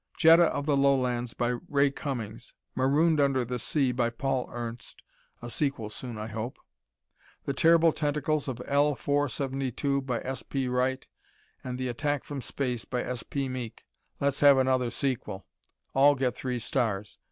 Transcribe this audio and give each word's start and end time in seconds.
"Jetta 0.17 0.45
of 0.45 0.65
the 0.65 0.75
Lowlands," 0.75 1.35
by 1.35 1.57
Ray 1.69 1.91
Cummings, 1.91 2.55
"Marooned 2.73 3.19
Under 3.19 3.45
the 3.45 3.59
Sea," 3.59 3.91
by 3.91 4.09
Paul 4.09 4.49
Ernst 4.51 5.03
(a 5.43 5.49
sequel 5.51 5.91
soon, 5.91 6.17
I 6.17 6.25
hope). 6.25 6.57
"The 7.45 7.53
Terrible 7.53 7.91
Tentacles 7.91 8.47
of 8.47 8.59
L 8.65 8.95
472," 8.95 10.01
by 10.01 10.19
S.P. 10.21 10.67
Wright 10.67 11.05
and 11.63 11.77
"The 11.77 11.87
Attack 11.87 12.23
from 12.23 12.41
Space," 12.41 12.83
by 12.83 13.03
S.P. 13.03 13.47
Meek 13.47 13.83
(let's 14.19 14.39
have 14.39 14.57
another 14.57 14.89
sequel), 14.89 15.45
all 15.93 16.15
get 16.15 16.33
three 16.35 16.57
stars. 16.57 17.19